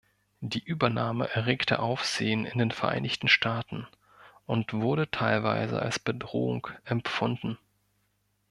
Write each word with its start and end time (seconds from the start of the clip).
Die 0.39 0.63
Übernahme 0.63 1.29
erregte 1.29 1.77
Aufsehen 1.77 2.47
in 2.47 2.57
den 2.57 2.71
Vereinigten 2.71 3.27
Staaten 3.27 3.85
und 4.47 4.73
wurde 4.73 5.11
teilweise 5.11 5.79
als 5.79 5.99
Bedrohung 5.99 6.69
empfunden. 6.85 7.59